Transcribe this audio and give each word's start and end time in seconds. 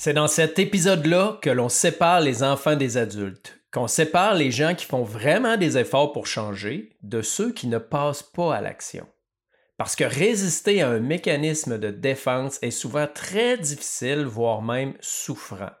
C'est 0.00 0.12
dans 0.12 0.28
cet 0.28 0.60
épisode-là 0.60 1.40
que 1.42 1.50
l'on 1.50 1.68
sépare 1.68 2.20
les 2.20 2.44
enfants 2.44 2.76
des 2.76 2.98
adultes, 2.98 3.58
qu'on 3.72 3.88
sépare 3.88 4.34
les 4.34 4.52
gens 4.52 4.76
qui 4.76 4.86
font 4.86 5.02
vraiment 5.02 5.56
des 5.56 5.76
efforts 5.76 6.12
pour 6.12 6.28
changer 6.28 6.96
de 7.02 7.20
ceux 7.20 7.52
qui 7.52 7.66
ne 7.66 7.78
passent 7.78 8.22
pas 8.22 8.54
à 8.54 8.60
l'action. 8.60 9.08
Parce 9.76 9.96
que 9.96 10.04
résister 10.04 10.82
à 10.82 10.88
un 10.88 11.00
mécanisme 11.00 11.78
de 11.78 11.90
défense 11.90 12.60
est 12.62 12.70
souvent 12.70 13.08
très 13.12 13.58
difficile, 13.58 14.24
voire 14.24 14.62
même 14.62 14.94
souffrant. 15.00 15.72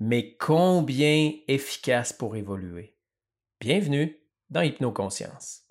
Mais 0.00 0.36
combien 0.38 1.30
efficace 1.46 2.14
pour 2.14 2.36
évoluer. 2.36 2.96
Bienvenue 3.60 4.16
dans 4.48 4.62
Hypnoconscience. 4.62 5.64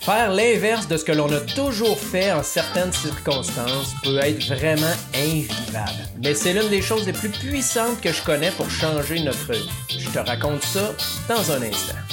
Faire 0.00 0.30
l'inverse 0.30 0.88
de 0.88 0.96
ce 0.96 1.04
que 1.04 1.12
l'on 1.12 1.30
a 1.30 1.40
toujours 1.40 1.98
fait 1.98 2.32
en 2.32 2.42
certaines 2.42 2.92
circonstances 2.92 3.94
peut 4.02 4.18
être 4.18 4.42
vraiment 4.46 4.94
invivable. 5.14 6.08
Mais 6.22 6.34
c'est 6.34 6.54
l'une 6.54 6.70
des 6.70 6.80
choses 6.80 7.04
les 7.06 7.12
plus 7.12 7.28
puissantes 7.28 8.00
que 8.00 8.10
je 8.10 8.22
connais 8.22 8.50
pour 8.52 8.70
changer 8.70 9.20
notre 9.22 9.52
vie. 9.52 9.70
Je 9.90 10.08
te 10.08 10.18
raconte 10.18 10.62
ça 10.62 10.94
dans 11.28 11.52
un 11.52 11.62
instant. 11.62 12.09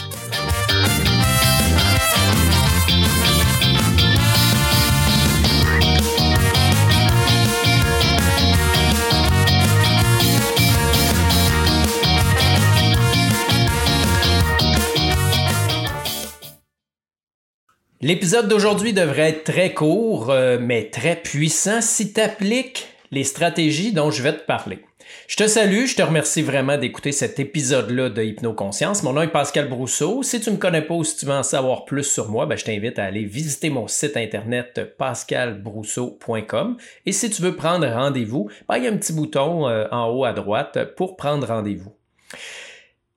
L'épisode 18.08 18.48
d'aujourd'hui 18.48 18.94
devrait 18.94 19.32
être 19.32 19.44
très 19.44 19.74
court, 19.74 20.30
euh, 20.30 20.58
mais 20.62 20.90
très 20.90 21.18
puissant 21.18 21.82
si 21.82 22.14
tu 22.14 22.22
appliques 22.22 22.88
les 23.12 23.26
stratégies 23.26 23.92
dont 23.92 24.12
je 24.12 24.24
vais 24.24 24.32
te 24.32 24.46
parler. 24.46 24.80
Je 25.28 25.36
te 25.36 25.46
salue, 25.46 25.88
je 25.88 25.98
te 25.98 26.02
remercie 26.02 26.42
vraiment 26.42 26.78
d'écouter 26.78 27.12
cet 27.12 27.38
épisode-là 27.38 28.08
de 28.08 28.24
Hypnoconscience. 28.24 29.04
Mon 29.04 29.12
nom 29.12 29.24
est 29.24 29.28
Pascal 29.28 29.68
Brousseau. 29.68 30.24
Si 30.24 30.40
tu 30.40 30.52
ne 30.52 30.56
me 30.56 30.58
connais 30.58 30.84
pas 30.84 30.94
ou 30.94 31.04
si 31.04 31.18
tu 31.18 31.26
veux 31.26 31.34
en 31.34 31.44
savoir 31.44 31.84
plus 31.84 32.06
sur 32.06 32.30
moi, 32.30 32.46
ben, 32.46 32.58
je 32.58 32.64
t'invite 32.64 32.98
à 32.98 33.04
aller 33.04 33.26
visiter 33.26 33.70
mon 33.70 33.90
site 33.90 34.16
internet 34.16 34.96
pascalbrousseau.com. 34.98 36.78
Et 37.06 37.12
si 37.12 37.30
tu 37.30 37.42
veux 37.42 37.58
prendre 37.58 37.86
rendez-vous, 37.88 38.50
ben, 38.70 38.78
il 38.78 38.86
y 38.86 38.88
a 38.88 38.90
un 38.90 38.96
petit 38.96 39.12
bouton 39.12 39.68
euh, 39.68 39.84
en 39.92 40.08
haut 40.12 40.24
à 40.24 40.32
droite 40.32 40.96
pour 40.96 41.18
prendre 41.18 41.46
rendez-vous. 41.46 41.92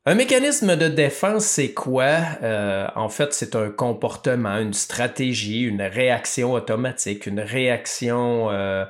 Un 0.06 0.14
mécanisme 0.14 0.76
de 0.76 0.88
défense, 0.88 1.44
c'est 1.44 1.74
quoi? 1.74 2.20
Euh, 2.42 2.88
en 2.96 3.10
fait, 3.10 3.34
c'est 3.34 3.54
un 3.54 3.68
comportement, 3.68 4.56
une 4.56 4.72
stratégie, 4.72 5.60
une 5.60 5.82
réaction 5.82 6.52
automatique, 6.52 7.26
une 7.26 7.40
réaction 7.40 8.50
euh, 8.50 8.86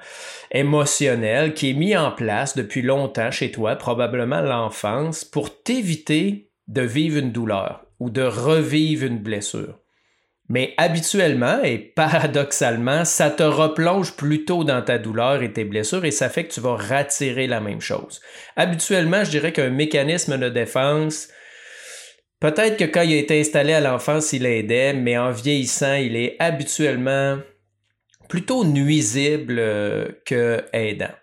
émotionnelle 0.53 1.53
qui 1.55 1.70
est 1.70 1.75
mise 1.75 1.97
en 1.97 2.12
place 2.12 2.56
depuis 2.56 2.83
longtemps 2.83 3.33
chez 3.33 3.50
toi, 3.50 3.75
probablement 3.75 4.41
l'enfance, 4.41 5.25
pour 5.25 5.64
t'éviter 5.64 6.53
de 6.69 6.83
vivre 6.83 7.19
une 7.19 7.33
douleur 7.33 7.84
ou 7.98 8.08
de 8.08 8.22
revivre 8.22 9.05
une 9.05 9.19
blessure. 9.19 9.81
Mais 10.51 10.75
habituellement 10.79 11.62
et 11.62 11.79
paradoxalement, 11.79 13.05
ça 13.05 13.31
te 13.31 13.45
replonge 13.45 14.17
plutôt 14.17 14.65
dans 14.65 14.83
ta 14.83 14.98
douleur 14.98 15.45
et 15.45 15.53
tes 15.53 15.62
blessures 15.62 16.05
et 16.05 16.11
ça 16.11 16.29
fait 16.29 16.43
que 16.43 16.53
tu 16.53 16.61
vas 16.61 16.75
rattirer 16.75 17.47
la 17.47 17.61
même 17.61 17.81
chose. 17.81 18.20
Habituellement, 18.56 19.23
je 19.23 19.31
dirais 19.31 19.53
qu'un 19.53 19.71
mécanisme 19.71 20.37
de 20.39 20.48
défense, 20.48 21.28
peut-être 22.41 22.77
que 22.77 22.84
quand 22.84 23.03
il 23.03 23.12
a 23.12 23.19
été 23.19 23.39
installé 23.39 23.75
à 23.75 23.81
l'enfance, 23.81 24.33
il 24.33 24.45
aidait, 24.45 24.93
mais 24.93 25.17
en 25.17 25.31
vieillissant, 25.31 25.95
il 25.95 26.17
est 26.17 26.34
habituellement 26.41 27.39
plutôt 28.28 28.65
nuisible 28.65 29.56
euh, 29.61 30.09
que 30.27 30.65
aidant. 30.73 31.15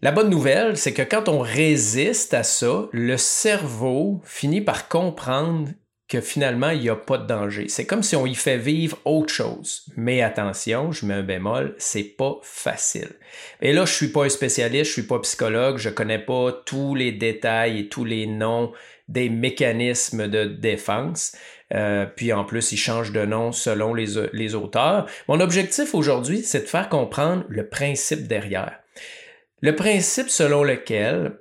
La 0.00 0.12
bonne 0.12 0.30
nouvelle, 0.30 0.78
c'est 0.78 0.94
que 0.94 1.02
quand 1.02 1.28
on 1.28 1.40
résiste 1.40 2.32
à 2.32 2.42
ça, 2.42 2.88
le 2.92 3.18
cerveau 3.18 4.22
finit 4.24 4.62
par 4.62 4.88
comprendre 4.88 5.68
que 6.10 6.20
finalement, 6.20 6.70
il 6.70 6.80
n'y 6.80 6.88
a 6.88 6.96
pas 6.96 7.18
de 7.18 7.26
danger. 7.26 7.68
C'est 7.68 7.86
comme 7.86 8.02
si 8.02 8.16
on 8.16 8.26
y 8.26 8.34
fait 8.34 8.58
vivre 8.58 8.98
autre 9.04 9.32
chose. 9.32 9.84
Mais 9.96 10.22
attention, 10.22 10.90
je 10.90 11.06
mets 11.06 11.14
un 11.14 11.22
bémol, 11.22 11.76
c'est 11.78 12.02
pas 12.02 12.40
facile. 12.42 13.10
Et 13.62 13.72
là, 13.72 13.84
je 13.84 13.92
suis 13.92 14.08
pas 14.08 14.24
un 14.24 14.28
spécialiste, 14.28 14.86
je 14.86 14.92
suis 14.92 15.02
pas 15.04 15.20
psychologue, 15.20 15.78
je 15.78 15.88
connais 15.88 16.18
pas 16.18 16.50
tous 16.66 16.96
les 16.96 17.12
détails 17.12 17.78
et 17.78 17.88
tous 17.88 18.04
les 18.04 18.26
noms 18.26 18.72
des 19.06 19.28
mécanismes 19.28 20.26
de 20.26 20.46
défense. 20.46 21.36
Euh, 21.72 22.06
puis 22.06 22.32
en 22.32 22.44
plus, 22.44 22.72
ils 22.72 22.76
changent 22.76 23.12
de 23.12 23.24
nom 23.24 23.52
selon 23.52 23.94
les, 23.94 24.28
les 24.32 24.56
auteurs. 24.56 25.06
Mon 25.28 25.38
objectif 25.38 25.94
aujourd'hui, 25.94 26.42
c'est 26.42 26.62
de 26.62 26.66
faire 26.66 26.88
comprendre 26.88 27.44
le 27.48 27.68
principe 27.68 28.26
derrière. 28.26 28.80
Le 29.60 29.76
principe 29.76 30.28
selon 30.28 30.64
lequel 30.64 31.38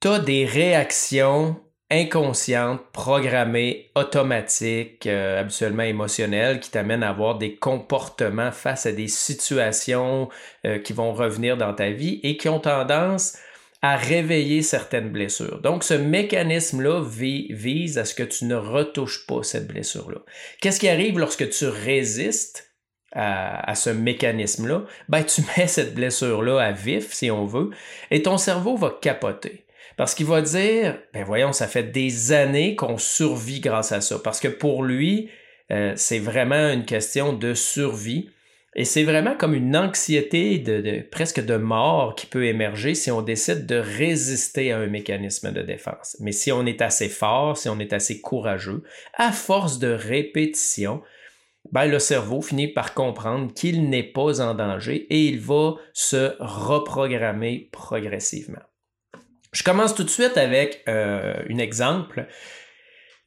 tu 0.00 0.06
as 0.06 0.20
des 0.20 0.44
réactions 0.44 1.60
inconsciente, 1.90 2.82
programmée, 2.92 3.90
automatique, 3.94 5.06
euh, 5.06 5.40
habituellement 5.40 5.84
émotionnelle, 5.84 6.60
qui 6.60 6.70
t'amène 6.70 7.02
à 7.02 7.10
avoir 7.10 7.38
des 7.38 7.56
comportements 7.56 8.52
face 8.52 8.84
à 8.86 8.92
des 8.92 9.08
situations 9.08 10.28
euh, 10.66 10.78
qui 10.78 10.92
vont 10.92 11.12
revenir 11.12 11.56
dans 11.56 11.72
ta 11.72 11.90
vie 11.90 12.20
et 12.22 12.36
qui 12.36 12.48
ont 12.48 12.60
tendance 12.60 13.38
à 13.80 13.96
réveiller 13.96 14.62
certaines 14.62 15.10
blessures. 15.10 15.60
Donc, 15.62 15.84
ce 15.84 15.94
mécanisme-là 15.94 17.02
vise 17.02 17.96
à 17.96 18.04
ce 18.04 18.14
que 18.14 18.24
tu 18.24 18.44
ne 18.44 18.56
retouches 18.56 19.24
pas 19.26 19.42
cette 19.42 19.68
blessure-là. 19.68 20.18
Qu'est-ce 20.60 20.80
qui 20.80 20.88
arrive 20.88 21.18
lorsque 21.18 21.48
tu 21.50 21.66
résistes 21.66 22.74
à, 23.12 23.70
à 23.70 23.74
ce 23.76 23.90
mécanisme-là? 23.90 24.84
Ben, 25.08 25.22
tu 25.22 25.42
mets 25.56 25.68
cette 25.68 25.94
blessure-là 25.94 26.60
à 26.60 26.72
vif, 26.72 27.12
si 27.12 27.30
on 27.30 27.46
veut, 27.46 27.70
et 28.10 28.22
ton 28.22 28.36
cerveau 28.36 28.76
va 28.76 28.98
capoter. 29.00 29.64
Parce 29.98 30.14
qu'il 30.14 30.26
va 30.26 30.40
dire, 30.42 30.96
ben 31.12 31.24
voyons, 31.24 31.52
ça 31.52 31.66
fait 31.66 31.82
des 31.82 32.30
années 32.30 32.76
qu'on 32.76 32.98
survit 32.98 33.58
grâce 33.58 33.90
à 33.90 34.00
ça. 34.00 34.20
Parce 34.22 34.38
que 34.38 34.46
pour 34.46 34.84
lui, 34.84 35.28
euh, 35.72 35.92
c'est 35.96 36.20
vraiment 36.20 36.70
une 36.70 36.84
question 36.84 37.32
de 37.32 37.52
survie. 37.52 38.30
Et 38.76 38.84
c'est 38.84 39.02
vraiment 39.02 39.34
comme 39.36 39.54
une 39.54 39.76
anxiété 39.76 40.60
de, 40.60 41.00
presque 41.10 41.44
de 41.44 41.56
mort 41.56 42.14
qui 42.14 42.26
peut 42.26 42.46
émerger 42.46 42.94
si 42.94 43.10
on 43.10 43.22
décide 43.22 43.66
de 43.66 43.74
résister 43.74 44.70
à 44.70 44.78
un 44.78 44.86
mécanisme 44.86 45.50
de 45.50 45.62
défense. 45.62 46.16
Mais 46.20 46.30
si 46.30 46.52
on 46.52 46.64
est 46.64 46.80
assez 46.80 47.08
fort, 47.08 47.58
si 47.58 47.68
on 47.68 47.80
est 47.80 47.92
assez 47.92 48.20
courageux, 48.20 48.84
à 49.14 49.32
force 49.32 49.80
de 49.80 49.88
répétition, 49.88 51.02
ben, 51.72 51.86
le 51.86 51.98
cerveau 51.98 52.40
finit 52.40 52.68
par 52.68 52.94
comprendre 52.94 53.52
qu'il 53.52 53.88
n'est 53.88 54.04
pas 54.04 54.40
en 54.40 54.54
danger 54.54 55.08
et 55.10 55.24
il 55.24 55.40
va 55.40 55.74
se 55.92 56.36
reprogrammer 56.38 57.68
progressivement. 57.72 58.62
Je 59.52 59.62
commence 59.62 59.94
tout 59.94 60.04
de 60.04 60.10
suite 60.10 60.36
avec 60.36 60.82
euh, 60.88 61.34
un 61.48 61.58
exemple. 61.58 62.26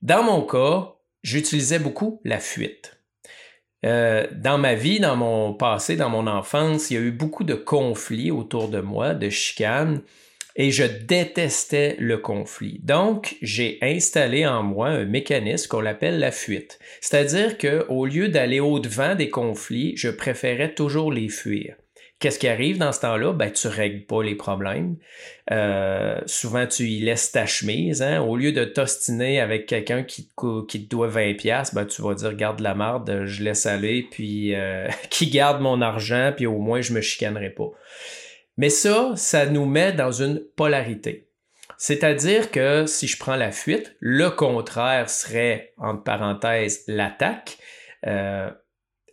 Dans 0.02 0.24
mon 0.24 0.42
cas, 0.42 0.96
j'utilisais 1.24 1.80
beaucoup 1.80 2.22
la 2.24 2.40
fuite. 2.40 2.98
Euh, 3.84 4.28
dans 4.32 4.60
ma 4.60 4.76
vie, 4.76 5.00
dans 5.00 5.16
mon 5.16 5.54
passé, 5.54 5.96
dans 5.96 6.10
mon 6.10 6.28
enfance, 6.28 6.92
il 6.92 6.94
y 6.94 6.98
a 6.98 7.02
eu 7.02 7.12
beaucoup 7.12 7.44
de 7.44 7.56
conflits 7.56 8.30
autour 8.30 8.68
de 8.68 8.80
moi, 8.80 9.16
de 9.16 9.30
chicanes, 9.30 10.02
et 10.56 10.70
je 10.70 10.84
détestais 10.84 11.96
le 11.98 12.18
conflit. 12.18 12.80
Donc, 12.84 13.38
j'ai 13.42 13.80
installé 13.82 14.46
en 14.46 14.64
moi 14.64 14.90
un 14.90 15.06
mécanisme 15.06 15.70
qu'on 15.70 15.86
appelle 15.86 16.20
la 16.20 16.32
fuite. 16.32 16.78
C'est-à-dire 17.00 17.58
qu'au 17.58 18.06
lieu 18.06 18.28
d'aller 18.28 18.60
au-devant 18.60 19.16
des 19.16 19.30
conflits, 19.30 19.94
je 19.96 20.10
préférais 20.10 20.74
toujours 20.74 21.12
les 21.12 21.30
fuir. 21.30 21.76
Qu'est-ce 22.22 22.38
qui 22.38 22.48
arrive 22.48 22.78
dans 22.78 22.92
ce 22.92 23.00
temps-là? 23.00 23.34
Ben, 23.34 23.52
tu 23.52 23.68
règles 23.68 24.06
pas 24.06 24.22
les 24.22 24.36
problèmes. 24.36 24.96
Euh, 25.50 26.22
souvent, 26.28 26.68
tu 26.68 26.84
y 26.84 27.00
laisses 27.00 27.32
ta 27.32 27.48
chemise. 27.48 28.04
Hein? 28.04 28.22
Au 28.22 28.38
lieu 28.38 28.52
de 28.52 28.64
t'ostiner 28.64 29.42
avec 29.42 29.66
quelqu'un 29.66 30.04
qui, 30.04 30.30
qui, 30.68 30.86
te 30.86 30.90
doit 30.90 31.08
20$, 31.08 31.74
ben, 31.74 31.86
tu 31.86 32.04
vas 32.04 32.14
dire 32.14 32.36
garde 32.36 32.60
la 32.60 32.76
marde, 32.76 33.26
je 33.26 33.44
laisse 33.44 33.66
aller, 33.66 34.08
puis 34.12 34.54
euh, 34.54 34.88
qui 35.10 35.32
garde 35.32 35.62
mon 35.62 35.82
argent, 35.82 36.32
puis 36.36 36.46
au 36.46 36.60
moins 36.60 36.82
je 36.82 36.94
me 36.94 37.02
chicanerai 37.02 37.50
pas. 37.50 37.72
Mais 38.56 38.70
ça, 38.70 39.14
ça 39.16 39.48
nous 39.48 39.66
met 39.66 39.92
dans 39.92 40.12
une 40.12 40.44
polarité. 40.56 41.28
C'est-à-dire 41.80 42.52
que 42.52 42.86
si 42.86 43.08
je 43.08 43.18
prends 43.18 43.36
la 43.36 43.52
fuite, 43.52 43.96
le 44.00 44.30
contraire 44.30 45.10
serait, 45.10 45.74
entre 45.80 46.04
parenthèses, 46.04 46.84
l'attaque. 46.88 47.58
Euh, 48.06 48.52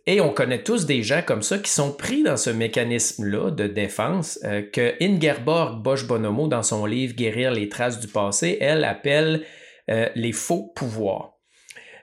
et 0.09 0.21
on 0.21 0.33
connaît 0.33 0.63
tous 0.63 0.87
des 0.87 1.03
gens 1.03 1.21
comme 1.23 1.43
ça 1.43 1.59
qui 1.59 1.69
sont 1.69 1.91
pris 1.91 2.23
dans 2.23 2.35
ce 2.35 2.49
mécanisme-là 2.49 3.51
de 3.51 3.67
défense 3.67 4.39
euh, 4.43 4.63
que 4.63 4.95
Ingerborg 4.99 5.83
Bosch-Bonomo, 5.83 6.47
dans 6.47 6.63
son 6.63 6.87
livre 6.87 7.13
Guérir 7.13 7.51
les 7.51 7.69
traces 7.69 7.99
du 7.99 8.07
passé, 8.07 8.57
elle 8.59 8.85
appelle 8.85 9.45
euh, 9.91 10.09
les 10.15 10.31
faux 10.31 10.73
pouvoirs. 10.75 11.33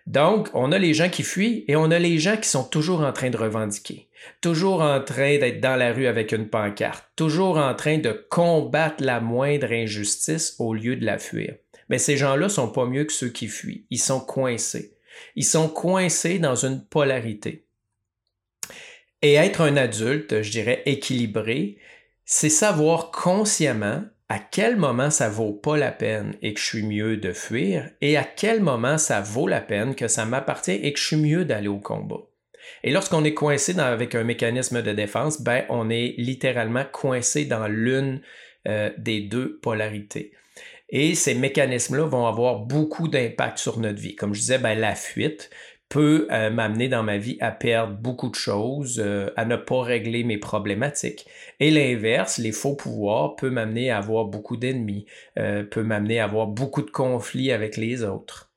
Donc, 0.07 0.51
on 0.55 0.71
a 0.71 0.79
les 0.79 0.95
gens 0.95 1.09
qui 1.09 1.25
fuient 1.25 1.65
et 1.67 1.75
on 1.75 1.91
a 1.91 1.99
les 1.99 2.21
gens 2.21 2.37
qui 2.37 2.49
sont 2.49 2.63
toujours 2.63 3.01
en 3.01 3.13
train 3.13 3.31
de 3.31 3.37
revendiquer, 3.37 4.09
toujours 4.41 4.83
en 4.83 5.01
train 5.01 5.39
d'être 5.39 5.61
dans 5.61 5.75
la 5.75 5.93
rue 5.93 6.07
avec 6.07 6.31
une 6.31 6.49
pancarte, 6.49 7.05
toujours 7.17 7.57
en 7.57 7.75
train 7.75 7.99
de 7.99 8.13
combattre 8.31 9.03
la 9.03 9.19
moindre 9.19 9.73
injustice 9.73 10.55
au 10.61 10.75
lieu 10.75 10.95
de 10.95 11.05
la 11.05 11.19
fuir. 11.19 11.57
Mais 11.89 11.99
ces 11.99 12.17
gens-là 12.17 12.49
sont 12.49 12.71
pas 12.71 12.87
mieux 12.87 13.03
que 13.03 13.13
ceux 13.13 13.31
qui 13.31 13.49
fuient. 13.49 13.85
Ils 13.91 13.99
sont 13.99 14.21
coincés. 14.21 14.95
Ils 15.35 15.45
sont 15.45 15.69
coincés 15.69 16.39
dans 16.39 16.55
une 16.55 16.85
polarité. 16.85 17.66
Et 19.23 19.35
être 19.35 19.61
un 19.61 19.77
adulte, 19.77 20.43
je 20.43 20.51
dirais 20.51 20.83
équilibré, 20.87 21.79
c'est 22.25 22.51
savoir 22.51 23.11
consciemment 23.11 24.03
à 24.29 24.39
quel 24.39 24.77
moment 24.77 25.11
ça 25.11 25.29
vaut 25.29 25.53
pas 25.53 25.77
la 25.77 25.93
peine 25.93 26.35
et 26.43 26.53
que 26.53 26.61
je 26.61 26.67
suis 26.67 26.83
mieux 26.83 27.17
de 27.17 27.33
fuir 27.33 27.89
et 28.01 28.17
à 28.17 28.25
quel 28.25 28.61
moment 28.61 28.99
ça 28.99 29.21
vaut 29.21 29.47
la 29.47 29.61
peine 29.61 29.95
que 29.95 30.09
ça 30.09 30.25
m'appartient 30.25 30.73
et 30.73 30.93
que 30.93 30.99
je 30.99 31.07
suis 31.07 31.17
mieux 31.17 31.45
d'aller 31.45 31.69
au 31.69 31.79
combat. 31.79 32.27
Et 32.83 32.91
lorsqu'on 32.91 33.25
est 33.25 33.35
coincé 33.35 33.79
avec 33.79 34.17
un 34.17 34.25
mécanisme 34.25 34.83
de 34.83 34.93
défense, 34.93 35.41
ben 35.41 35.65
on 35.69 35.89
est 35.89 36.15
littéralement 36.19 36.85
coincé 36.91 37.45
dans 37.45 37.69
l'une 37.69 38.21
euh, 38.67 38.91
des 38.99 39.21
deux 39.21 39.59
polarités. 39.59 40.33
Et 40.89 41.15
ces 41.15 41.35
mécanismes-là 41.35 42.07
vont 42.07 42.27
avoir 42.27 42.61
beaucoup 42.61 43.09
d'impact 43.09 43.59
sur 43.59 43.79
notre 43.79 44.01
vie. 44.01 44.15
Comme 44.15 44.35
je 44.35 44.41
disais, 44.41 44.59
ben, 44.59 44.79
la 44.79 44.95
fuite 44.95 45.51
peut 45.89 46.27
euh, 46.31 46.51
m'amener 46.51 46.89
dans 46.89 47.03
ma 47.03 47.17
vie 47.17 47.37
à 47.41 47.53
perdre 47.53 47.95
beaucoup 47.95 48.29
de 48.29 48.35
choses, 48.35 49.01
euh, 49.05 49.31
à 49.37 49.45
ne 49.45 49.57
pas 49.57 49.83
régler 49.83 50.25
mes 50.25 50.39
problématiques. 50.39 51.27
Et 51.61 51.71
l'inverse, 51.71 52.39
les 52.39 52.53
faux 52.53 52.75
pouvoirs, 52.75 53.37
peut 53.37 53.51
m'amener 53.51 53.91
à 53.91 53.99
avoir 53.99 54.25
beaucoup 54.25 54.57
d'ennemis, 54.57 55.07
euh, 55.39 55.63
peut 55.63 55.83
m'amener 55.83 56.19
à 56.19 56.25
avoir 56.25 56.49
beaucoup 56.49 56.83
de 56.83 56.91
conflits 56.91 57.53
avec 57.53 57.77
les 57.77 58.03
autres. 58.03 58.51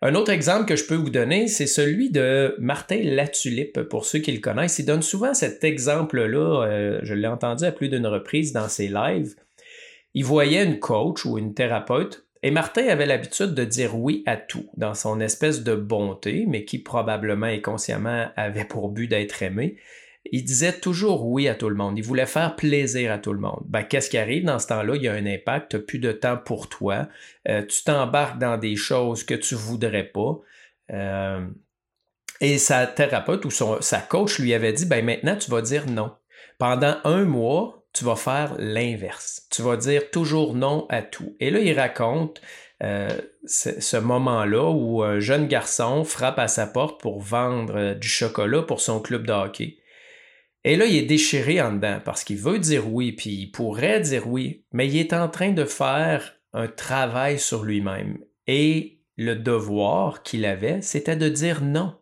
Un 0.00 0.14
autre 0.14 0.30
exemple 0.30 0.66
que 0.66 0.76
je 0.76 0.84
peux 0.84 0.94
vous 0.94 1.10
donner, 1.10 1.48
c'est 1.48 1.66
celui 1.66 2.10
de 2.10 2.54
Martin 2.58 3.00
Latulippe, 3.02 3.80
pour 3.82 4.04
ceux 4.04 4.18
qui 4.18 4.32
le 4.32 4.40
connaissent. 4.40 4.78
Il 4.78 4.84
donne 4.84 5.02
souvent 5.02 5.32
cet 5.32 5.64
exemple-là, 5.64 7.00
je 7.02 7.14
l'ai 7.14 7.26
entendu 7.26 7.64
à 7.64 7.72
plus 7.72 7.88
d'une 7.88 8.06
reprise 8.06 8.52
dans 8.52 8.68
ses 8.68 8.88
lives. 8.88 9.34
Il 10.12 10.24
voyait 10.24 10.62
une 10.62 10.78
coach 10.78 11.24
ou 11.24 11.38
une 11.38 11.54
thérapeute 11.54 12.26
et 12.44 12.50
Martin 12.50 12.86
avait 12.88 13.06
l'habitude 13.06 13.54
de 13.54 13.64
dire 13.64 13.98
oui 13.98 14.22
à 14.26 14.36
tout, 14.36 14.68
dans 14.76 14.92
son 14.92 15.18
espèce 15.18 15.64
de 15.64 15.74
bonté, 15.74 16.44
mais 16.46 16.66
qui 16.66 16.78
probablement 16.78 17.46
et 17.46 17.62
consciemment 17.62 18.26
avait 18.36 18.66
pour 18.66 18.90
but 18.90 19.08
d'être 19.08 19.42
aimé. 19.42 19.78
Il 20.30 20.44
disait 20.44 20.78
toujours 20.78 21.26
oui 21.26 21.48
à 21.48 21.54
tout 21.54 21.70
le 21.70 21.74
monde. 21.74 21.96
Il 21.96 22.04
voulait 22.04 22.26
faire 22.26 22.54
plaisir 22.54 23.12
à 23.12 23.18
tout 23.18 23.32
le 23.32 23.38
monde. 23.38 23.62
Ben, 23.64 23.82
qu'est-ce 23.82 24.10
qui 24.10 24.18
arrive 24.18 24.44
dans 24.44 24.58
ce 24.58 24.66
temps-là? 24.66 24.94
Il 24.94 25.02
y 25.02 25.08
a 25.08 25.14
un 25.14 25.24
impact, 25.24 25.70
tu 25.70 25.76
n'as 25.76 25.82
plus 25.84 25.98
de 25.98 26.12
temps 26.12 26.36
pour 26.36 26.68
toi. 26.68 27.08
Euh, 27.48 27.64
tu 27.64 27.82
t'embarques 27.82 28.38
dans 28.38 28.58
des 28.58 28.76
choses 28.76 29.24
que 29.24 29.32
tu 29.32 29.54
voudrais 29.54 30.04
pas. 30.04 30.38
Euh, 30.92 31.46
et 32.42 32.58
sa 32.58 32.86
thérapeute 32.86 33.46
ou 33.46 33.50
sa 33.50 34.00
coach 34.00 34.38
lui 34.38 34.52
avait 34.52 34.74
dit, 34.74 34.84
ben 34.84 35.02
maintenant, 35.02 35.36
tu 35.36 35.50
vas 35.50 35.62
dire 35.62 35.86
non. 35.88 36.12
Pendant 36.58 36.96
un 37.04 37.24
mois, 37.24 37.83
tu 37.94 38.04
vas 38.04 38.16
faire 38.16 38.56
l'inverse. 38.58 39.46
Tu 39.50 39.62
vas 39.62 39.76
dire 39.76 40.10
toujours 40.10 40.54
non 40.54 40.86
à 40.90 41.02
tout. 41.02 41.36
Et 41.40 41.50
là, 41.50 41.60
il 41.60 41.78
raconte 41.78 42.42
euh, 42.82 43.08
ce, 43.46 43.96
moment-là 43.96 44.70
où 44.70 45.02
un 45.02 45.20
jeune 45.20 45.46
garçon 45.46 46.04
frappe 46.04 46.40
à 46.40 46.48
sa 46.48 46.66
porte 46.66 47.00
pour 47.00 47.20
vendre 47.20 47.76
euh, 47.76 47.94
du 47.94 48.08
chocolat 48.08 48.62
pour 48.62 48.80
son 48.80 49.00
club 49.00 49.26
de 49.26 49.32
hockey. 49.32 49.78
Et 50.64 50.76
là, 50.76 50.86
il 50.86 50.96
est 50.96 51.02
déchiré 51.02 51.62
en 51.62 51.72
dedans 51.72 52.00
parce 52.04 52.24
qu'il 52.24 52.38
veut 52.38 52.58
dire 52.58 52.92
oui, 52.92 53.12
puis 53.12 53.30
il 53.30 53.50
pourrait 53.52 54.00
dire 54.00 54.26
oui, 54.26 54.64
mais 54.72 54.88
il 54.88 54.96
est 54.96 55.12
en 55.12 55.28
train 55.28 55.52
de 55.52 55.64
faire 55.64 56.36
un 56.52 56.66
travail 56.66 57.38
sur 57.38 57.62
lui-même. 57.62 58.18
Et 58.46 58.98
le 59.16 59.36
devoir 59.36 60.22
qu'il 60.22 60.44
avait, 60.44 60.82
c'était 60.82 61.16
de 61.16 61.28
dire 61.28 61.62
non. 61.62 61.94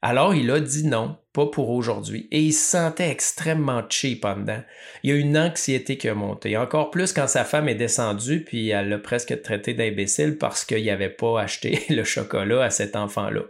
Alors 0.00 0.34
il 0.34 0.50
a 0.50 0.60
dit 0.60 0.86
non, 0.86 1.16
pas 1.32 1.46
pour 1.46 1.70
aujourd'hui. 1.70 2.28
Et 2.30 2.40
il 2.40 2.52
se 2.52 2.70
sentait 2.70 3.08
extrêmement 3.08 3.82
cheap 3.88 4.24
en 4.24 4.36
dedans. 4.36 4.62
Il 5.02 5.10
y 5.10 5.12
a 5.12 5.16
une 5.16 5.38
anxiété 5.38 5.96
qui 5.96 6.08
a 6.08 6.14
monté. 6.14 6.56
Encore 6.56 6.90
plus 6.90 7.12
quand 7.12 7.26
sa 7.26 7.44
femme 7.44 7.68
est 7.68 7.74
descendue, 7.74 8.44
puis 8.44 8.68
elle 8.68 8.88
l'a 8.88 8.98
presque 8.98 9.40
traité 9.42 9.74
d'imbécile 9.74 10.36
parce 10.38 10.64
qu'il 10.64 10.84
n'avait 10.84 11.08
pas 11.08 11.40
acheté 11.40 11.82
le 11.88 12.04
chocolat 12.04 12.64
à 12.64 12.70
cet 12.70 12.96
enfant-là. 12.96 13.42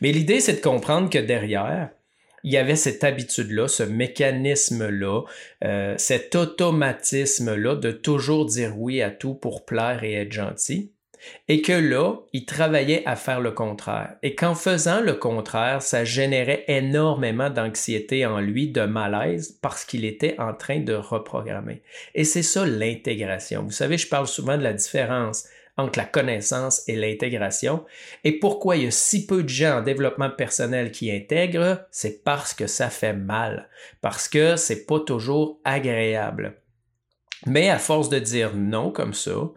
Mais 0.00 0.12
l'idée, 0.12 0.40
c'est 0.40 0.54
de 0.54 0.60
comprendre 0.60 1.08
que 1.08 1.18
derrière, 1.18 1.88
il 2.42 2.52
y 2.52 2.58
avait 2.58 2.76
cette 2.76 3.02
habitude-là, 3.02 3.68
ce 3.68 3.82
mécanisme-là, 3.82 5.22
euh, 5.64 5.94
cet 5.96 6.36
automatisme-là 6.36 7.74
de 7.76 7.90
toujours 7.90 8.44
dire 8.44 8.78
oui 8.78 9.00
à 9.00 9.10
tout 9.10 9.34
pour 9.34 9.64
plaire 9.64 10.04
et 10.04 10.12
être 10.12 10.32
gentil. 10.32 10.92
Et 11.48 11.62
que 11.62 11.72
là, 11.72 12.16
il 12.32 12.46
travaillait 12.46 13.02
à 13.06 13.16
faire 13.16 13.40
le 13.40 13.52
contraire. 13.52 14.16
Et 14.22 14.34
qu'en 14.34 14.54
faisant 14.54 15.00
le 15.00 15.14
contraire, 15.14 15.82
ça 15.82 16.04
générait 16.04 16.64
énormément 16.68 17.50
d'anxiété 17.50 18.26
en 18.26 18.40
lui, 18.40 18.68
de 18.68 18.82
malaise, 18.82 19.58
parce 19.62 19.84
qu'il 19.84 20.04
était 20.04 20.36
en 20.38 20.54
train 20.54 20.80
de 20.80 20.94
reprogrammer. 20.94 21.82
Et 22.14 22.24
c'est 22.24 22.42
ça 22.42 22.66
l'intégration. 22.66 23.62
Vous 23.62 23.70
savez, 23.70 23.98
je 23.98 24.08
parle 24.08 24.26
souvent 24.26 24.56
de 24.56 24.62
la 24.62 24.72
différence 24.72 25.44
entre 25.76 25.98
la 25.98 26.04
connaissance 26.04 26.88
et 26.88 26.96
l'intégration. 26.96 27.84
Et 28.22 28.38
pourquoi 28.38 28.76
il 28.76 28.84
y 28.84 28.86
a 28.86 28.90
si 28.90 29.26
peu 29.26 29.42
de 29.42 29.48
gens 29.48 29.78
en 29.78 29.82
développement 29.82 30.30
personnel 30.30 30.92
qui 30.92 31.10
intègrent, 31.10 31.84
c'est 31.90 32.22
parce 32.22 32.54
que 32.54 32.66
ça 32.66 32.90
fait 32.90 33.12
mal, 33.12 33.68
parce 34.00 34.28
que 34.28 34.56
c'est 34.56 34.86
pas 34.86 35.00
toujours 35.00 35.58
agréable. 35.64 36.54
Mais 37.46 37.68
à 37.68 37.78
force 37.78 38.08
de 38.08 38.18
dire 38.18 38.54
non 38.54 38.90
comme 38.90 39.12
ça, 39.12 39.52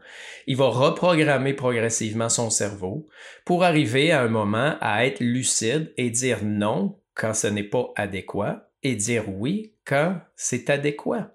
il 0.46 0.58
va 0.58 0.68
reprogrammer 0.68 1.54
progressivement 1.54 2.30
son 2.30 2.50
cerveau 2.50 3.08
pour 3.46 3.64
arriver 3.64 4.12
à 4.12 4.22
un 4.22 4.28
moment 4.28 4.76
à 4.82 5.06
être 5.06 5.22
lucide 5.22 5.94
et 5.98 6.10
dire 6.10 6.44
non 6.44 7.00
quand 7.16 7.34
ce 7.34 7.48
n'est 7.48 7.64
pas 7.64 7.92
adéquat 7.96 8.70
et 8.84 8.96
dire 8.96 9.30
oui 9.30 9.74
quand 9.86 10.20
c'est 10.36 10.70
adéquat. 10.70 11.34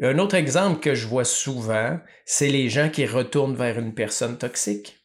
Un 0.00 0.18
autre 0.18 0.34
exemple 0.36 0.80
que 0.80 0.94
je 0.94 1.06
vois 1.06 1.24
souvent, 1.24 1.98
c'est 2.24 2.48
les 2.48 2.68
gens 2.68 2.88
qui 2.88 3.06
retournent 3.06 3.56
vers 3.56 3.78
une 3.78 3.94
personne 3.94 4.38
toxique. 4.38 4.96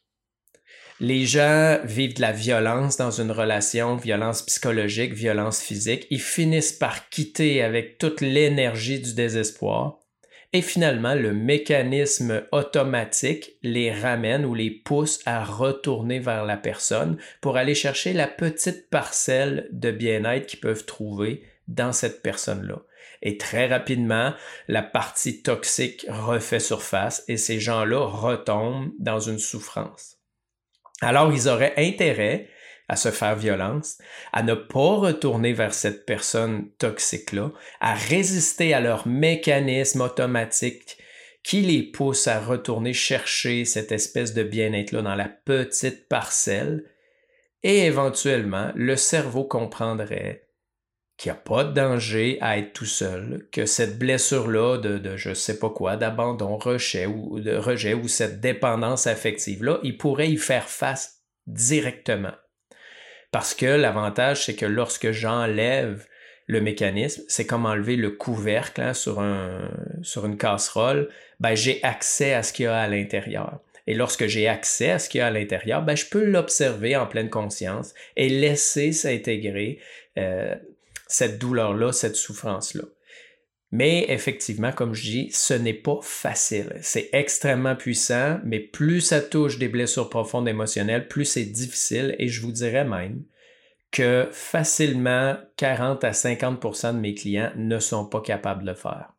Les 1.00 1.26
gens 1.26 1.80
vivent 1.82 2.14
de 2.14 2.20
la 2.20 2.30
violence 2.30 2.96
dans 2.96 3.10
une 3.10 3.32
relation, 3.32 3.96
violence 3.96 4.42
psychologique, 4.42 5.12
violence 5.12 5.60
physique. 5.60 6.06
Ils 6.10 6.20
finissent 6.20 6.72
par 6.72 7.08
quitter 7.08 7.62
avec 7.62 7.98
toute 7.98 8.20
l'énergie 8.20 9.00
du 9.00 9.14
désespoir 9.14 9.98
et 10.54 10.62
finalement, 10.62 11.16
le 11.16 11.34
mécanisme 11.34 12.44
automatique 12.52 13.56
les 13.64 13.92
ramène 13.92 14.44
ou 14.44 14.54
les 14.54 14.70
pousse 14.70 15.20
à 15.26 15.42
retourner 15.42 16.20
vers 16.20 16.44
la 16.44 16.56
personne 16.56 17.18
pour 17.40 17.56
aller 17.56 17.74
chercher 17.74 18.12
la 18.12 18.28
petite 18.28 18.88
parcelle 18.88 19.68
de 19.72 19.90
bien-être 19.90 20.46
qu'ils 20.46 20.60
peuvent 20.60 20.84
trouver 20.84 21.42
dans 21.66 21.92
cette 21.92 22.22
personne-là. 22.22 22.82
Et 23.20 23.36
très 23.36 23.66
rapidement, 23.66 24.32
la 24.68 24.82
partie 24.82 25.42
toxique 25.42 26.06
refait 26.08 26.60
surface 26.60 27.24
et 27.26 27.36
ces 27.36 27.58
gens-là 27.58 28.06
retombent 28.06 28.92
dans 29.00 29.18
une 29.18 29.40
souffrance. 29.40 30.18
Alors, 31.00 31.32
ils 31.32 31.48
auraient 31.48 31.74
intérêt 31.78 32.48
à 32.88 32.96
se 32.96 33.10
faire 33.10 33.36
violence, 33.36 33.98
à 34.32 34.42
ne 34.42 34.54
pas 34.54 34.96
retourner 34.96 35.52
vers 35.52 35.74
cette 35.74 36.04
personne 36.06 36.70
toxique-là, 36.78 37.52
à 37.80 37.94
résister 37.94 38.74
à 38.74 38.80
leur 38.80 39.08
mécanisme 39.08 40.02
automatique 40.02 40.98
qui 41.42 41.60
les 41.60 41.82
pousse 41.82 42.26
à 42.26 42.40
retourner 42.40 42.94
chercher 42.94 43.64
cette 43.64 43.92
espèce 43.92 44.32
de 44.32 44.42
bien-être-là 44.42 45.02
dans 45.02 45.14
la 45.14 45.28
petite 45.28 46.08
parcelle, 46.08 46.84
et 47.62 47.86
éventuellement, 47.86 48.72
le 48.74 48.96
cerveau 48.96 49.44
comprendrait 49.44 50.48
qu'il 51.16 51.30
n'y 51.32 51.38
a 51.38 51.40
pas 51.40 51.64
de 51.64 51.72
danger 51.72 52.38
à 52.40 52.58
être 52.58 52.72
tout 52.72 52.86
seul, 52.86 53.46
que 53.52 53.66
cette 53.66 53.98
blessure-là 53.98 54.78
de, 54.78 54.98
de 54.98 55.16
je 55.16 55.32
sais 55.32 55.58
pas 55.58 55.70
quoi, 55.70 55.96
d'abandon, 55.96 56.56
rejet 56.56 57.06
de 57.06 57.56
rejet 57.56 57.94
ou 57.94 58.08
cette 58.08 58.40
dépendance 58.40 59.06
affective-là, 59.06 59.78
il 59.82 59.96
pourrait 59.96 60.30
y 60.30 60.36
faire 60.36 60.68
face 60.68 61.22
directement. 61.46 62.32
Parce 63.34 63.52
que 63.52 63.66
l'avantage, 63.66 64.44
c'est 64.44 64.54
que 64.54 64.64
lorsque 64.64 65.10
j'enlève 65.10 66.06
le 66.46 66.60
mécanisme, 66.60 67.24
c'est 67.26 67.46
comme 67.46 67.66
enlever 67.66 67.96
le 67.96 68.10
couvercle 68.10 68.80
hein, 68.80 68.94
sur, 68.94 69.18
un, 69.18 69.72
sur 70.04 70.24
une 70.24 70.36
casserole, 70.36 71.08
ben, 71.40 71.56
j'ai 71.56 71.82
accès 71.82 72.32
à 72.32 72.44
ce 72.44 72.52
qu'il 72.52 72.66
y 72.66 72.68
a 72.68 72.78
à 72.78 72.86
l'intérieur. 72.86 73.58
Et 73.88 73.94
lorsque 73.94 74.28
j'ai 74.28 74.46
accès 74.46 74.92
à 74.92 75.00
ce 75.00 75.08
qu'il 75.08 75.18
y 75.18 75.20
a 75.20 75.26
à 75.26 75.30
l'intérieur, 75.32 75.82
ben, 75.82 75.96
je 75.96 76.06
peux 76.06 76.22
l'observer 76.22 76.94
en 76.94 77.06
pleine 77.06 77.28
conscience 77.28 77.92
et 78.14 78.28
laisser 78.28 78.92
s'intégrer 78.92 79.80
euh, 80.16 80.54
cette 81.08 81.40
douleur-là, 81.40 81.90
cette 81.90 82.14
souffrance-là. 82.14 82.84
Mais 83.74 84.06
effectivement, 84.08 84.70
comme 84.70 84.94
je 84.94 85.02
dis, 85.02 85.30
ce 85.32 85.52
n'est 85.52 85.74
pas 85.74 85.98
facile. 86.00 86.78
C'est 86.80 87.08
extrêmement 87.12 87.74
puissant, 87.74 88.38
mais 88.44 88.60
plus 88.60 89.00
ça 89.00 89.20
touche 89.20 89.58
des 89.58 89.66
blessures 89.66 90.10
profondes 90.10 90.46
émotionnelles, 90.46 91.08
plus 91.08 91.24
c'est 91.24 91.44
difficile. 91.44 92.14
Et 92.20 92.28
je 92.28 92.40
vous 92.40 92.52
dirais 92.52 92.84
même 92.84 93.24
que 93.90 94.28
facilement 94.30 95.34
40 95.56 96.04
à 96.04 96.12
50% 96.12 96.94
de 96.94 97.00
mes 97.00 97.14
clients 97.14 97.50
ne 97.56 97.80
sont 97.80 98.06
pas 98.06 98.20
capables 98.20 98.62
de 98.62 98.68
le 98.68 98.76
faire. 98.76 99.12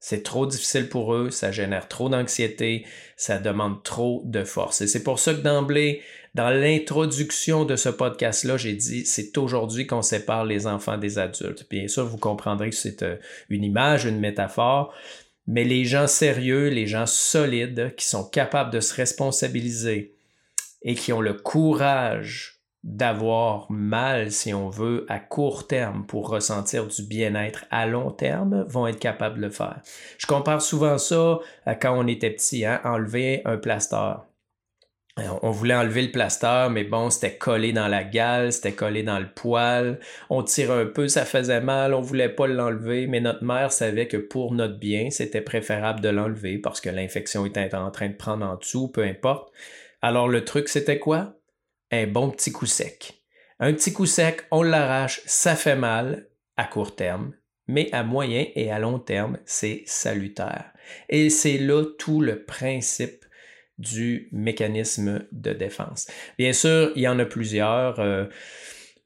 C'est 0.00 0.24
trop 0.24 0.44
difficile 0.44 0.88
pour 0.88 1.14
eux, 1.14 1.30
ça 1.30 1.52
génère 1.52 1.86
trop 1.86 2.08
d'anxiété, 2.08 2.84
ça 3.16 3.38
demande 3.38 3.84
trop 3.84 4.22
de 4.24 4.42
force. 4.42 4.80
Et 4.80 4.88
c'est 4.88 5.04
pour 5.04 5.20
ça 5.20 5.34
que 5.34 5.40
d'emblée, 5.40 6.02
dans 6.34 6.50
l'introduction 6.50 7.64
de 7.64 7.76
ce 7.76 7.88
podcast-là, 7.88 8.56
j'ai 8.56 8.74
dit 8.74 9.04
c'est 9.04 9.36
aujourd'hui 9.38 9.86
qu'on 9.86 10.02
sépare 10.02 10.44
les 10.44 10.66
enfants 10.66 10.98
des 10.98 11.18
adultes. 11.18 11.66
Bien 11.68 11.88
sûr, 11.88 12.06
vous 12.06 12.18
comprendrez 12.18 12.70
que 12.70 12.76
c'est 12.76 13.02
euh, 13.02 13.16
une 13.48 13.64
image, 13.64 14.04
une 14.04 14.20
métaphore, 14.20 14.94
mais 15.46 15.64
les 15.64 15.84
gens 15.84 16.06
sérieux, 16.06 16.68
les 16.68 16.86
gens 16.86 17.06
solides 17.06 17.94
qui 17.96 18.06
sont 18.06 18.24
capables 18.24 18.72
de 18.72 18.80
se 18.80 18.94
responsabiliser, 18.94 20.14
et 20.82 20.94
qui 20.94 21.12
ont 21.12 21.20
le 21.20 21.34
courage 21.34 22.60
d'avoir 22.82 23.70
mal, 23.70 24.30
si 24.30 24.54
on 24.54 24.70
veut, 24.70 25.04
à 25.08 25.18
court 25.18 25.66
terme 25.66 26.06
pour 26.06 26.30
ressentir 26.30 26.86
du 26.86 27.02
bien-être 27.02 27.66
à 27.70 27.86
long 27.86 28.10
terme 28.10 28.64
vont 28.68 28.86
être 28.86 28.98
capables 28.98 29.36
de 29.36 29.42
le 29.42 29.50
faire. 29.50 29.82
Je 30.16 30.26
compare 30.26 30.62
souvent 30.62 30.96
ça 30.96 31.40
à 31.66 31.74
quand 31.74 31.94
on 31.94 32.06
était 32.06 32.30
petit, 32.30 32.64
hein, 32.64 32.80
enlever 32.84 33.42
un 33.44 33.58
plaster. 33.58 34.14
Euh, 35.20 35.38
on 35.42 35.50
voulait 35.50 35.74
enlever 35.74 36.02
le 36.02 36.10
plaster, 36.10 36.68
mais 36.70 36.84
bon, 36.84 37.10
c'était 37.10 37.36
collé 37.36 37.72
dans 37.72 37.88
la 37.88 38.04
gale, 38.04 38.52
c'était 38.52 38.72
collé 38.72 39.02
dans 39.02 39.18
le 39.18 39.28
poil. 39.28 40.00
On 40.30 40.42
tirait 40.42 40.82
un 40.82 40.86
peu, 40.86 41.08
ça 41.08 41.24
faisait 41.24 41.60
mal, 41.60 41.94
on 41.94 42.00
voulait 42.00 42.28
pas 42.28 42.46
l'enlever, 42.46 43.06
mais 43.06 43.20
notre 43.20 43.44
mère 43.44 43.72
savait 43.72 44.08
que 44.08 44.16
pour 44.16 44.54
notre 44.54 44.78
bien, 44.78 45.10
c'était 45.10 45.40
préférable 45.40 46.00
de 46.00 46.08
l'enlever 46.08 46.58
parce 46.58 46.80
que 46.80 46.88
l'infection 46.88 47.44
était 47.46 47.74
en 47.74 47.90
train 47.90 48.08
de 48.08 48.14
prendre 48.14 48.46
en 48.46 48.56
dessous, 48.56 48.88
peu 48.88 49.02
importe. 49.02 49.52
Alors 50.02 50.28
le 50.28 50.44
truc, 50.44 50.68
c'était 50.68 50.98
quoi? 50.98 51.34
un 51.90 52.06
bon 52.06 52.30
petit 52.30 52.52
coup 52.52 52.66
sec. 52.66 53.22
Un 53.58 53.72
petit 53.72 53.92
coup 53.92 54.06
sec, 54.06 54.46
on 54.50 54.62
l'arrache, 54.62 55.20
ça 55.26 55.56
fait 55.56 55.76
mal 55.76 56.28
à 56.56 56.64
court 56.64 56.94
terme, 56.94 57.32
mais 57.66 57.88
à 57.92 58.04
moyen 58.04 58.46
et 58.54 58.70
à 58.70 58.78
long 58.78 58.98
terme, 58.98 59.38
c'est 59.44 59.82
salutaire. 59.86 60.72
Et 61.08 61.30
c'est 61.30 61.58
là 61.58 61.84
tout 61.98 62.20
le 62.20 62.44
principe 62.44 63.19
du 63.80 64.28
mécanisme 64.32 65.24
de 65.32 65.52
défense. 65.52 66.06
Bien 66.38 66.52
sûr, 66.52 66.92
il 66.94 67.02
y 67.02 67.08
en 67.08 67.18
a 67.18 67.24
plusieurs. 67.24 67.98
Euh, 67.98 68.26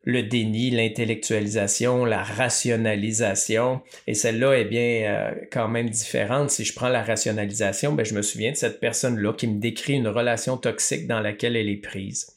le 0.06 0.22
déni, 0.22 0.70
l'intellectualisation, 0.70 2.04
la 2.04 2.22
rationalisation. 2.22 3.80
Et 4.06 4.12
celle-là 4.12 4.52
est 4.52 4.66
bien 4.66 4.82
euh, 4.82 5.30
quand 5.50 5.66
même 5.66 5.88
différente. 5.88 6.50
Si 6.50 6.62
je 6.62 6.74
prends 6.74 6.90
la 6.90 7.02
rationalisation, 7.02 7.94
ben, 7.94 8.04
je 8.04 8.12
me 8.12 8.20
souviens 8.20 8.52
de 8.52 8.56
cette 8.56 8.80
personne-là 8.80 9.32
qui 9.32 9.46
me 9.46 9.58
décrit 9.58 9.94
une 9.94 10.08
relation 10.08 10.58
toxique 10.58 11.06
dans 11.06 11.20
laquelle 11.20 11.56
elle 11.56 11.70
est 11.70 11.80
prise 11.80 12.34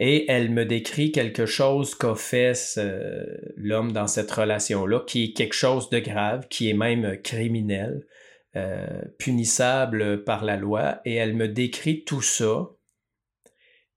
et 0.00 0.30
elle 0.30 0.50
me 0.50 0.64
décrit 0.64 1.12
quelque 1.12 1.44
chose 1.44 1.94
qu'a 1.94 2.14
fait 2.14 2.54
l'homme 3.56 3.92
dans 3.92 4.06
cette 4.06 4.30
relation-là, 4.30 5.00
qui 5.06 5.24
est 5.24 5.32
quelque 5.32 5.54
chose 5.54 5.90
de 5.90 5.98
grave, 5.98 6.46
qui 6.48 6.70
est 6.70 6.74
même 6.74 7.18
criminel, 7.22 8.06
euh, 8.56 9.02
punissable 9.18 10.24
par 10.24 10.44
la 10.44 10.56
loi, 10.56 11.00
et 11.04 11.14
elle 11.14 11.34
me 11.34 11.48
décrit 11.48 12.04
tout 12.04 12.22
ça. 12.22 12.70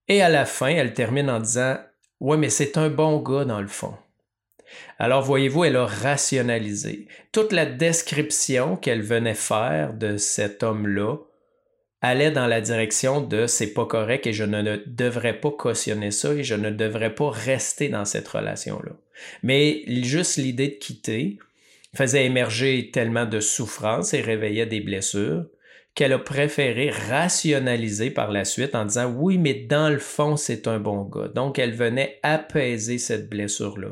Et 0.08 0.22
à 0.22 0.30
la 0.30 0.46
fin, 0.46 0.68
elle 0.68 0.94
termine 0.94 1.30
en 1.30 1.40
disant 1.40 1.78
Ouais, 2.20 2.38
mais 2.38 2.50
c'est 2.50 2.78
un 2.78 2.90
bon 2.90 3.20
gars 3.20 3.46
dans 3.46 3.62
le 3.62 3.68
fond. 3.68 3.96
Alors, 4.98 5.22
voyez-vous, 5.22 5.66
elle 5.66 5.76
a 5.76 5.86
rationalisé. 5.86 7.08
Toute 7.32 7.52
la 7.52 7.66
description 7.66 8.76
qu'elle 8.76 9.02
venait 9.02 9.34
faire 9.34 9.94
de 9.94 10.18
cet 10.18 10.64
homme-là 10.64 11.18
allait 12.02 12.32
dans 12.32 12.48
la 12.48 12.62
direction 12.62 13.22
de 13.22 13.48
c'est 13.48 13.74
pas 13.74 13.86
correct 13.86 14.28
et 14.28 14.34
je 14.34 14.44
ne 14.44 14.78
devrais 14.86 15.40
pas 15.40 15.52
cautionner 15.52 16.12
ça 16.12 16.34
et 16.34 16.44
je 16.44 16.56
ne 16.56 16.70
devrais 16.70 17.16
pas 17.16 17.30
rester 17.30 17.90
dans 17.90 18.06
cette 18.06 18.28
relation-là. 18.28 18.92
Mais 19.42 19.84
juste 19.88 20.38
l'idée 20.38 20.68
de 20.68 20.76
quitter 20.76 21.40
faisait 21.96 22.26
émerger 22.26 22.92
tellement 22.92 23.26
de 23.26 23.40
souffrance 23.40 24.14
et 24.14 24.22
réveillait 24.22 24.66
des 24.66 24.82
blessures 24.82 25.46
qu'elle 25.96 26.14
a 26.14 26.20
préféré 26.20 26.90
rationaliser 26.90 28.10
par 28.10 28.32
la 28.32 28.46
suite 28.46 28.74
en 28.74 28.86
disant 28.86 29.12
oui, 29.12 29.38
mais 29.38 29.54
dans 29.54 29.90
le 29.90 30.00
fond, 30.00 30.38
c'est 30.38 30.68
un 30.68 30.80
bon 30.80 31.04
gars. 31.04 31.28
Donc, 31.28 31.60
elle 31.60 31.74
venait 31.76 32.20
apaiser 32.24 32.98
cette 32.98 33.30
blessure-là. 33.30 33.90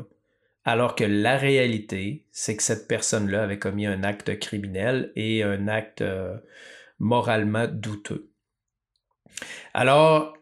Alors 0.64 0.94
que 0.94 1.04
la 1.04 1.36
réalité, 1.36 2.24
c'est 2.30 2.56
que 2.56 2.62
cette 2.62 2.88
personne-là 2.88 3.44
avait 3.44 3.58
commis 3.58 3.86
un 3.86 4.04
acte 4.04 4.38
criminel 4.38 5.12
et 5.16 5.42
un 5.42 5.68
acte 5.68 6.02
euh, 6.02 6.36
moralement 6.98 7.66
douteux. 7.68 8.30
Alors, 9.74 10.36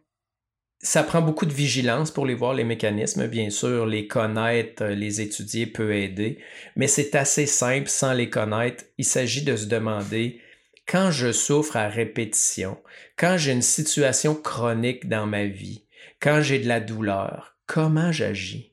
ça 0.83 1.03
prend 1.03 1.21
beaucoup 1.21 1.45
de 1.45 1.53
vigilance 1.53 2.11
pour 2.11 2.25
les 2.25 2.35
voir, 2.35 2.55
les 2.55 2.65
mécanismes. 2.65 3.27
Bien 3.27 3.51
sûr, 3.51 3.87
les 3.87 4.07
connaître, 4.07 4.85
les 4.85 5.21
étudier 5.21 5.67
peut 5.67 5.95
aider, 5.95 6.39
mais 6.75 6.87
c'est 6.87 7.15
assez 7.15 7.47
simple 7.47 7.89
sans 7.89 8.15
les 8.15 8.31
connaître. 8.31 8.85
Il 8.97 9.05
s'agit 9.05 9.43
de 9.43 9.57
se 9.57 9.67
demander, 9.67 10.41
quand 10.89 11.11
je 11.11 11.33
souffre 11.33 11.77
à 11.77 11.89
répétition, 11.89 12.79
quand 13.17 13.37
j'ai 13.37 13.53
une 13.53 13.63
situation 13.63 14.35
chronique 14.35 15.09
dans 15.09 15.27
ma 15.27 15.45
vie, 15.45 15.85
quand 16.19 16.41
j'ai 16.41 16.59
de 16.59 16.69
la 16.69 16.81
douleur, 16.81 17.57
comment 17.67 18.11
j'agis? 18.11 18.70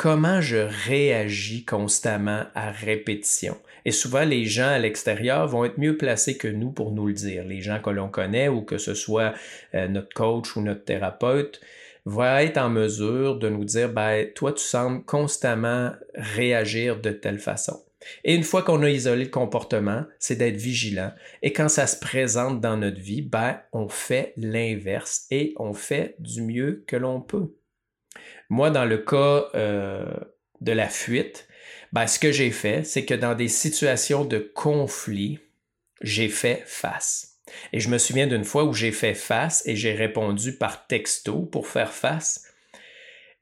Comment 0.00 0.40
je 0.40 0.56
réagis 0.86 1.66
constamment 1.66 2.44
à 2.54 2.70
répétition. 2.70 3.54
Et 3.84 3.90
souvent, 3.90 4.24
les 4.24 4.46
gens 4.46 4.70
à 4.70 4.78
l'extérieur 4.78 5.46
vont 5.46 5.66
être 5.66 5.76
mieux 5.76 5.98
placés 5.98 6.38
que 6.38 6.48
nous 6.48 6.70
pour 6.70 6.92
nous 6.92 7.06
le 7.06 7.12
dire. 7.12 7.44
Les 7.44 7.60
gens 7.60 7.82
que 7.82 7.90
l'on 7.90 8.08
connaît 8.08 8.48
ou 8.48 8.62
que 8.62 8.78
ce 8.78 8.94
soit 8.94 9.34
euh, 9.74 9.88
notre 9.88 10.14
coach 10.14 10.56
ou 10.56 10.62
notre 10.62 10.84
thérapeute 10.84 11.60
vont 12.06 12.38
être 12.38 12.56
en 12.56 12.70
mesure 12.70 13.38
de 13.38 13.50
nous 13.50 13.66
dire, 13.66 13.92
ben, 13.92 14.26
toi, 14.34 14.54
tu 14.54 14.64
sembles 14.64 15.04
constamment 15.04 15.92
réagir 16.14 16.98
de 16.98 17.10
telle 17.10 17.38
façon. 17.38 17.78
Et 18.24 18.34
une 18.34 18.44
fois 18.44 18.62
qu'on 18.62 18.82
a 18.82 18.88
isolé 18.88 19.24
le 19.24 19.30
comportement, 19.30 20.06
c'est 20.18 20.36
d'être 20.36 20.56
vigilant. 20.56 21.12
Et 21.42 21.52
quand 21.52 21.68
ça 21.68 21.86
se 21.86 22.00
présente 22.00 22.62
dans 22.62 22.78
notre 22.78 23.00
vie, 23.00 23.20
ben, 23.20 23.60
on 23.74 23.90
fait 23.90 24.32
l'inverse 24.38 25.26
et 25.30 25.52
on 25.58 25.74
fait 25.74 26.14
du 26.20 26.40
mieux 26.40 26.84
que 26.86 26.96
l'on 26.96 27.20
peut. 27.20 27.52
Moi, 28.50 28.70
dans 28.70 28.84
le 28.84 28.98
cas 28.98 29.46
euh, 29.54 30.04
de 30.60 30.72
la 30.72 30.88
fuite, 30.88 31.48
ben, 31.92 32.06
ce 32.06 32.18
que 32.18 32.32
j'ai 32.32 32.50
fait, 32.50 32.84
c'est 32.84 33.04
que 33.04 33.14
dans 33.14 33.34
des 33.34 33.48
situations 33.48 34.24
de 34.24 34.38
conflit, 34.38 35.38
j'ai 36.02 36.28
fait 36.28 36.62
face. 36.66 37.38
Et 37.72 37.80
je 37.80 37.88
me 37.88 37.98
souviens 37.98 38.26
d'une 38.26 38.44
fois 38.44 38.64
où 38.64 38.72
j'ai 38.72 38.92
fait 38.92 39.14
face 39.14 39.62
et 39.66 39.76
j'ai 39.76 39.92
répondu 39.92 40.56
par 40.56 40.86
texto 40.86 41.42
pour 41.42 41.68
faire 41.68 41.92
face. 41.92 42.44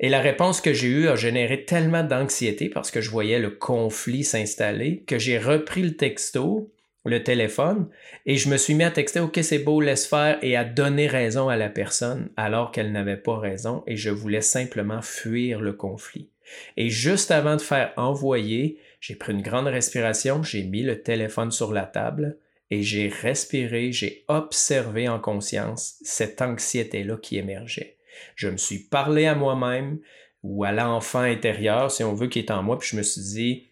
Et 0.01 0.09
la 0.09 0.21
réponse 0.21 0.61
que 0.61 0.73
j'ai 0.73 0.89
eue 0.89 1.09
a 1.09 1.17
généré 1.17 1.65
tellement 1.65 2.05
d'anxiété 2.05 2.69
parce 2.69 2.91
que 2.91 3.01
je 3.01 3.11
voyais 3.11 3.39
le 3.39 3.51
conflit 3.51 4.25
s'installer 4.25 5.03
que 5.07 5.19
j'ai 5.19 5.39
repris 5.39 5.83
le 5.83 5.97
texto 5.97 6.71
le 7.05 7.23
téléphone 7.23 7.89
et 8.27 8.37
je 8.37 8.49
me 8.49 8.57
suis 8.57 8.75
mis 8.75 8.85
à 8.85 8.91
texter 8.91 9.21
OK, 9.21 9.39
c'est 9.43 9.61
beau, 9.61 9.81
laisse 9.81 10.07
faire 10.07 10.39
et 10.43 10.57
à 10.57 10.65
donner 10.65 11.07
raison 11.07 11.49
à 11.49 11.57
la 11.57 11.69
personne 11.69 12.31
alors 12.37 12.71
qu'elle 12.71 12.93
n'avait 12.93 13.17
pas 13.17 13.39
raison 13.39 13.83
et 13.87 13.97
je 13.97 14.11
voulais 14.11 14.41
simplement 14.41 15.03
fuir 15.03 15.61
le 15.61 15.73
conflit. 15.73 16.31
Et 16.77 16.91
juste 16.91 17.31
avant 17.31 17.57
de 17.57 17.61
faire 17.61 17.93
envoyer, 17.97 18.79
j'ai 19.01 19.15
pris 19.15 19.33
une 19.33 19.43
grande 19.43 19.67
respiration, 19.67 20.43
j'ai 20.43 20.65
mis 20.65 20.83
le 20.83 21.03
téléphone 21.03 21.51
sur 21.51 21.73
la 21.73 21.85
table 21.85 22.39
et 22.71 22.83
j'ai 22.83 23.09
respiré, 23.09 23.93
j'ai 23.93 24.25
observé 24.29 25.09
en 25.09 25.19
conscience 25.19 25.97
cette 26.03 26.43
anxiété-là 26.43 27.17
qui 27.17 27.39
émergeait. 27.39 27.97
Je 28.35 28.49
me 28.49 28.57
suis 28.57 28.81
parlé 28.81 29.27
à 29.27 29.35
moi-même 29.35 30.01
ou 30.43 30.65
à 30.65 30.73
l'enfant 30.73 31.21
intérieur, 31.21 31.91
si 31.91 32.05
on 32.05 32.15
veut, 32.15 32.29
qui 32.29 32.39
est 32.39 32.51
en 32.51 32.63
moi, 32.63 32.79
puis 32.79 32.91
je 32.93 32.97
me 32.97 33.03
suis 33.03 33.23
dit, 33.23 33.71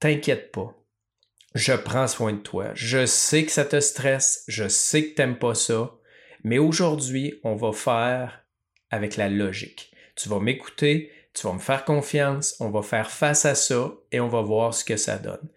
t'inquiète 0.00 0.52
pas, 0.52 0.77
je 1.58 1.72
prends 1.72 2.06
soin 2.06 2.32
de 2.32 2.38
toi. 2.38 2.70
Je 2.74 3.04
sais 3.04 3.44
que 3.44 3.50
ça 3.50 3.64
te 3.64 3.80
stresse, 3.80 4.44
je 4.46 4.68
sais 4.68 5.08
que 5.08 5.14
t'aimes 5.14 5.38
pas 5.38 5.54
ça, 5.54 5.92
mais 6.44 6.58
aujourd'hui, 6.58 7.40
on 7.42 7.56
va 7.56 7.72
faire 7.72 8.44
avec 8.90 9.16
la 9.16 9.28
logique. 9.28 9.92
Tu 10.14 10.28
vas 10.28 10.38
m'écouter, 10.38 11.10
tu 11.34 11.46
vas 11.46 11.52
me 11.52 11.58
faire 11.58 11.84
confiance, 11.84 12.56
on 12.60 12.70
va 12.70 12.82
faire 12.82 13.10
face 13.10 13.44
à 13.44 13.56
ça 13.56 13.92
et 14.12 14.20
on 14.20 14.28
va 14.28 14.40
voir 14.40 14.72
ce 14.72 14.84
que 14.84 14.96
ça 14.96 15.18
donne. 15.18 15.48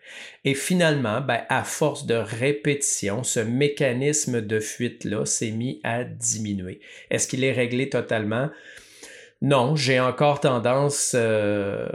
Et 0.43 0.55
finalement, 0.55 1.21
ben, 1.21 1.43
à 1.49 1.63
force 1.63 2.07
de 2.07 2.15
répétition, 2.15 3.23
ce 3.23 3.39
mécanisme 3.39 4.41
de 4.41 4.59
fuite-là 4.59 5.25
s'est 5.25 5.51
mis 5.51 5.81
à 5.83 6.03
diminuer. 6.03 6.81
Est-ce 7.11 7.27
qu'il 7.27 7.43
est 7.43 7.51
réglé 7.51 7.89
totalement? 7.89 8.49
Non, 9.43 9.75
j'ai 9.75 9.99
encore 9.99 10.39
tendance 10.39 11.13
euh, 11.15 11.87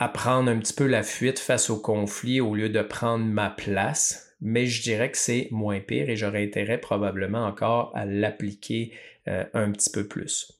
à 0.00 0.08
prendre 0.08 0.50
un 0.50 0.58
petit 0.58 0.72
peu 0.72 0.86
la 0.86 1.02
fuite 1.02 1.38
face 1.38 1.68
au 1.68 1.76
conflit 1.76 2.40
au 2.40 2.54
lieu 2.54 2.70
de 2.70 2.80
prendre 2.80 3.24
ma 3.24 3.50
place, 3.50 4.34
mais 4.40 4.64
je 4.64 4.82
dirais 4.82 5.10
que 5.10 5.18
c'est 5.18 5.48
moins 5.50 5.78
pire 5.78 6.08
et 6.08 6.16
j'aurais 6.16 6.42
intérêt 6.42 6.78
probablement 6.78 7.44
encore 7.44 7.92
à 7.94 8.06
l'appliquer 8.06 8.92
euh, 9.28 9.44
un 9.52 9.70
petit 9.70 9.90
peu 9.90 10.08
plus. 10.08 10.58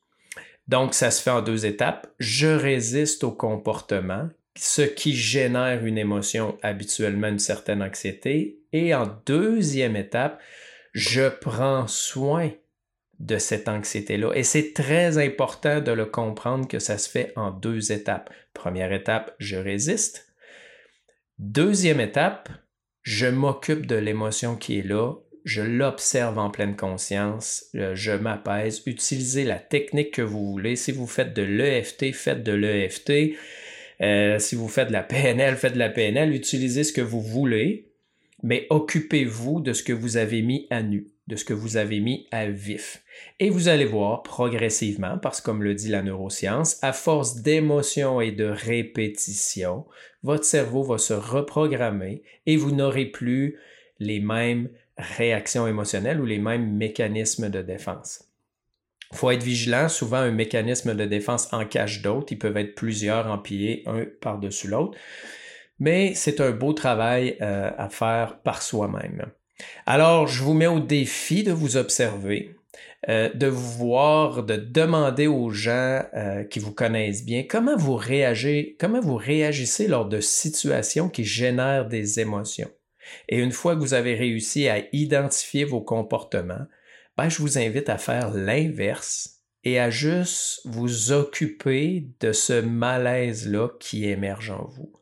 Donc, 0.68 0.92
ça 0.92 1.10
se 1.10 1.22
fait 1.22 1.30
en 1.30 1.40
deux 1.40 1.64
étapes. 1.64 2.06
Je 2.18 2.48
résiste 2.48 3.24
au 3.24 3.32
comportement, 3.32 4.28
ce 4.56 4.82
qui 4.82 5.16
génère 5.16 5.86
une 5.86 5.96
émotion, 5.96 6.58
habituellement 6.62 7.28
une 7.28 7.38
certaine 7.38 7.82
anxiété. 7.82 8.58
Et 8.74 8.94
en 8.94 9.08
deuxième 9.24 9.96
étape, 9.96 10.38
je 10.92 11.30
prends 11.30 11.86
soin 11.88 12.50
de 13.20 13.36
cette 13.36 13.68
anxiété-là. 13.68 14.32
Et 14.34 14.42
c'est 14.42 14.72
très 14.72 15.18
important 15.18 15.80
de 15.80 15.92
le 15.92 16.06
comprendre 16.06 16.66
que 16.66 16.78
ça 16.78 16.98
se 16.98 17.08
fait 17.08 17.32
en 17.36 17.50
deux 17.50 17.92
étapes. 17.92 18.30
Première 18.54 18.92
étape, 18.92 19.34
je 19.38 19.56
résiste. 19.56 20.26
Deuxième 21.38 22.00
étape, 22.00 22.48
je 23.02 23.26
m'occupe 23.26 23.86
de 23.86 23.96
l'émotion 23.96 24.56
qui 24.56 24.78
est 24.78 24.86
là, 24.86 25.14
je 25.44 25.62
l'observe 25.62 26.38
en 26.38 26.50
pleine 26.50 26.76
conscience, 26.76 27.66
euh, 27.74 27.94
je 27.94 28.12
m'apaise. 28.12 28.82
Utilisez 28.86 29.44
la 29.44 29.58
technique 29.58 30.12
que 30.12 30.22
vous 30.22 30.50
voulez. 30.50 30.76
Si 30.76 30.92
vous 30.92 31.06
faites 31.06 31.34
de 31.34 31.42
l'EFT, 31.42 32.12
faites 32.12 32.42
de 32.42 32.52
l'EFT. 32.52 33.36
Euh, 34.02 34.38
si 34.38 34.54
vous 34.54 34.68
faites 34.68 34.88
de 34.88 34.92
la 34.92 35.02
PNL, 35.02 35.56
faites 35.56 35.74
de 35.74 35.78
la 35.78 35.88
PNL. 35.88 36.34
Utilisez 36.34 36.84
ce 36.84 36.92
que 36.92 37.00
vous 37.00 37.22
voulez, 37.22 37.90
mais 38.42 38.66
occupez-vous 38.70 39.60
de 39.60 39.72
ce 39.72 39.82
que 39.82 39.92
vous 39.92 40.16
avez 40.16 40.42
mis 40.42 40.66
à 40.70 40.82
nu 40.82 41.08
de 41.30 41.36
ce 41.36 41.44
que 41.44 41.54
vous 41.54 41.76
avez 41.76 42.00
mis 42.00 42.26
à 42.32 42.46
vif. 42.46 43.02
Et 43.38 43.48
vous 43.48 43.68
allez 43.68 43.84
voir 43.84 44.22
progressivement, 44.22 45.16
parce 45.16 45.40
que 45.40 45.46
comme 45.46 45.62
le 45.62 45.74
dit 45.74 45.88
la 45.88 46.02
neuroscience, 46.02 46.82
à 46.82 46.92
force 46.92 47.36
d'émotion 47.36 48.20
et 48.20 48.32
de 48.32 48.44
répétition, 48.44 49.86
votre 50.22 50.44
cerveau 50.44 50.82
va 50.82 50.98
se 50.98 51.14
reprogrammer 51.14 52.22
et 52.46 52.56
vous 52.56 52.72
n'aurez 52.72 53.06
plus 53.06 53.56
les 54.00 54.20
mêmes 54.20 54.68
réactions 54.98 55.66
émotionnelles 55.66 56.20
ou 56.20 56.26
les 56.26 56.38
mêmes 56.38 56.76
mécanismes 56.76 57.48
de 57.48 57.62
défense. 57.62 58.24
Il 59.12 59.16
faut 59.16 59.30
être 59.30 59.42
vigilant. 59.42 59.88
Souvent, 59.88 60.18
un 60.18 60.30
mécanisme 60.30 60.94
de 60.94 61.04
défense 61.04 61.52
en 61.52 61.64
cache 61.64 62.02
d'autres. 62.02 62.32
Ils 62.32 62.38
peuvent 62.38 62.56
être 62.56 62.74
plusieurs 62.74 63.26
empilés, 63.26 63.82
un 63.86 64.04
par-dessus 64.20 64.68
l'autre. 64.68 64.96
Mais 65.78 66.14
c'est 66.14 66.40
un 66.40 66.50
beau 66.50 66.72
travail 66.74 67.36
euh, 67.40 67.70
à 67.76 67.88
faire 67.88 68.40
par 68.42 68.62
soi-même. 68.62 69.30
Alors, 69.86 70.26
je 70.26 70.42
vous 70.42 70.54
mets 70.54 70.66
au 70.66 70.80
défi 70.80 71.42
de 71.42 71.52
vous 71.52 71.76
observer, 71.76 72.54
euh, 73.08 73.30
de 73.32 73.46
vous 73.46 73.86
voir, 73.86 74.42
de 74.42 74.56
demander 74.56 75.26
aux 75.26 75.50
gens 75.50 76.02
euh, 76.14 76.44
qui 76.44 76.58
vous 76.58 76.72
connaissent 76.72 77.24
bien 77.24 77.44
comment 77.48 77.76
vous 77.76 77.98
comment 78.78 79.00
vous 79.00 79.16
réagissez 79.16 79.88
lors 79.88 80.06
de 80.06 80.20
situations 80.20 81.08
qui 81.08 81.24
génèrent 81.24 81.88
des 81.88 82.20
émotions. 82.20 82.70
Et 83.28 83.38
une 83.38 83.52
fois 83.52 83.74
que 83.74 83.80
vous 83.80 83.94
avez 83.94 84.14
réussi 84.14 84.68
à 84.68 84.84
identifier 84.92 85.64
vos 85.64 85.80
comportements, 85.80 86.66
ben, 87.16 87.28
je 87.28 87.38
vous 87.38 87.58
invite 87.58 87.88
à 87.88 87.98
faire 87.98 88.30
l'inverse 88.32 89.40
et 89.64 89.78
à 89.78 89.90
juste 89.90 90.60
vous 90.64 91.12
occuper 91.12 92.06
de 92.20 92.32
ce 92.32 92.60
malaise-là 92.60 93.68
qui 93.78 94.06
émerge 94.08 94.50
en 94.50 94.66
vous. 94.66 94.92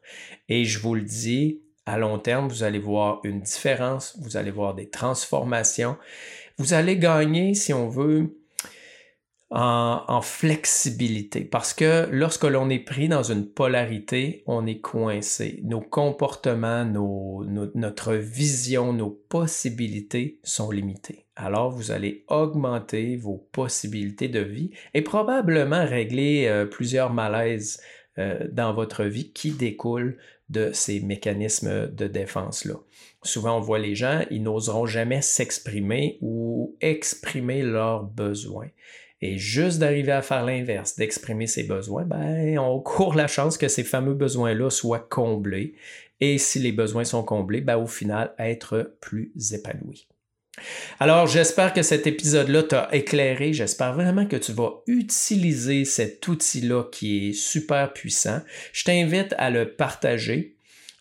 Et 0.48 0.64
je 0.64 0.78
vous 0.78 0.94
le 0.94 1.02
dis, 1.02 1.62
à 1.88 1.96
long 1.96 2.18
terme, 2.18 2.48
vous 2.48 2.62
allez 2.64 2.78
voir 2.78 3.20
une 3.24 3.40
différence, 3.40 4.16
vous 4.20 4.36
allez 4.36 4.50
voir 4.50 4.74
des 4.74 4.90
transformations, 4.90 5.96
vous 6.58 6.74
allez 6.74 6.98
gagner, 6.98 7.54
si 7.54 7.72
on 7.72 7.88
veut, 7.88 8.36
en, 9.50 10.20
flexibilité. 10.20 11.40
Parce 11.40 11.72
que 11.72 12.06
lorsque 12.10 12.44
l'on 12.44 12.68
est 12.68 12.80
pris 12.80 13.08
dans 13.08 13.22
une 13.22 13.46
polarité, 13.46 14.42
on 14.46 14.66
est 14.66 14.80
coincé. 14.80 15.60
Nos 15.64 15.80
comportements, 15.80 16.84
notre 16.84 18.14
vision, 18.14 18.92
nos 18.92 19.10
possibilités 19.10 20.40
sont 20.42 20.70
limitées. 20.70 21.24
Alors, 21.36 21.70
vous 21.70 21.90
allez 21.90 22.26
augmenter 22.28 23.16
vos 23.16 23.48
possibilités 23.52 24.28
de 24.28 24.40
vie 24.40 24.72
et 24.92 25.00
probablement 25.00 25.86
régler 25.86 26.46
euh, 26.48 26.66
plusieurs 26.66 27.14
malaises 27.14 27.80
euh, 28.18 28.46
dans 28.50 28.74
votre 28.74 29.04
vie 29.04 29.32
qui 29.32 29.52
découlent 29.52 30.18
de 30.48 30.70
ces 30.72 31.00
mécanismes 31.00 31.88
de 31.88 32.06
défense-là. 32.06 32.74
Souvent, 33.22 33.58
on 33.58 33.60
voit 33.60 33.78
les 33.78 33.94
gens, 33.94 34.22
ils 34.30 34.42
n'oseront 34.42 34.86
jamais 34.86 35.22
s'exprimer 35.22 36.18
ou 36.20 36.76
exprimer 36.80 37.62
leurs 37.62 38.04
besoins. 38.04 38.68
Et 39.20 39.36
juste 39.36 39.80
d'arriver 39.80 40.12
à 40.12 40.22
faire 40.22 40.44
l'inverse, 40.44 40.96
d'exprimer 40.96 41.48
ses 41.48 41.64
besoins, 41.64 42.04
ben, 42.04 42.56
on 42.58 42.78
court 42.78 43.14
la 43.14 43.26
chance 43.26 43.58
que 43.58 43.66
ces 43.66 43.82
fameux 43.82 44.14
besoins-là 44.14 44.70
soient 44.70 45.00
comblés. 45.10 45.74
Et 46.20 46.38
si 46.38 46.60
les 46.60 46.72
besoins 46.72 47.04
sont 47.04 47.24
comblés, 47.24 47.60
ben, 47.60 47.76
au 47.76 47.86
final, 47.86 48.32
être 48.38 48.96
plus 49.00 49.32
épanoui. 49.52 50.06
Alors, 51.00 51.26
j'espère 51.26 51.72
que 51.72 51.82
cet 51.82 52.06
épisode-là 52.06 52.62
t'a 52.62 52.88
éclairé. 52.92 53.52
J'espère 53.52 53.94
vraiment 53.94 54.26
que 54.26 54.36
tu 54.36 54.52
vas 54.52 54.82
utiliser 54.86 55.84
cet 55.84 56.26
outil-là 56.26 56.84
qui 56.90 57.28
est 57.28 57.32
super 57.32 57.92
puissant. 57.92 58.40
Je 58.72 58.84
t'invite 58.84 59.34
à 59.38 59.50
le 59.50 59.70
partager 59.72 60.54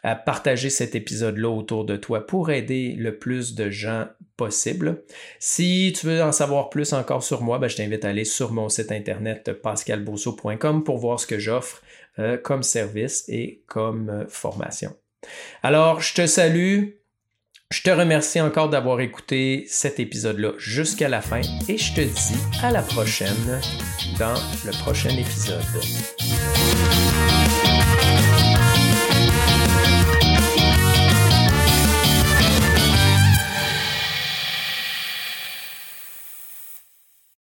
à 0.04 0.16
partager 0.16 0.70
cet 0.70 0.96
épisode-là 0.96 1.50
autour 1.50 1.84
de 1.84 1.98
toi 1.98 2.26
pour 2.26 2.50
aider 2.50 2.96
le 2.98 3.18
plus 3.18 3.56
de 3.56 3.70
gens 3.70 4.06
possible. 4.38 5.04
Si 5.40 5.94
tu 6.00 6.06
veux 6.06 6.22
en 6.22 6.32
savoir 6.32 6.70
plus 6.70 6.94
encore 6.94 7.24
sur 7.24 7.42
moi, 7.42 7.60
ben, 7.60 7.68
je 7.68 7.76
t'invite 7.76 8.06
à 8.06 8.10
aller 8.10 8.24
sur 8.24 8.52
mon 8.52 8.70
site 8.70 8.92
internet 8.92 9.52
pascalbosso.com 9.62 10.84
pour 10.84 10.98
voir 10.98 11.20
ce 11.20 11.28
que 11.28 11.40
j'offre 11.40 11.82
euh, 12.20 12.38
comme 12.38 12.64
service 12.64 13.26
et 13.28 13.64
comme 13.68 14.10
euh, 14.10 14.26
formation. 14.30 14.96
Alors, 15.64 16.00
je 16.00 16.14
te 16.14 16.26
salue. 16.28 16.92
Je 17.70 17.82
te 17.82 17.90
remercie 17.90 18.40
encore 18.40 18.70
d'avoir 18.70 19.02
écouté 19.02 19.66
cet 19.68 20.00
épisode-là 20.00 20.54
jusqu'à 20.58 21.10
la 21.10 21.22
fin 21.22 21.42
et 21.68 21.78
je 21.78 21.94
te 21.94 22.00
dis 22.00 22.40
à 22.64 22.72
la 22.72 22.82
prochaine 22.82 23.60
dans 24.18 24.36
le 24.66 24.72
prochain 24.84 25.10
épisode. 25.10 25.66